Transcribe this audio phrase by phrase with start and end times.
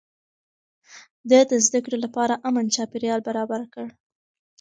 [1.29, 3.87] ده د زده کړې لپاره امن چاپېريال برابر کړ.